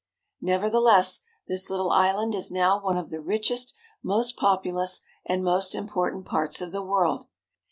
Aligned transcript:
Nevertheless, 0.41 1.19
this 1.47 1.69
Uttle 1.69 1.91
island 1.91 2.33
is 2.33 2.49
now 2.49 2.81
one 2.81 2.97
of 2.97 3.11
the 3.11 3.21
richest, 3.21 3.75
most 4.01 4.35
populous, 4.35 5.01
and 5.27 5.43
most 5.43 5.75
important 5.75 6.25
parts 6.25 6.59
of 6.59 6.71
the 6.71 6.81
world. 6.81 7.27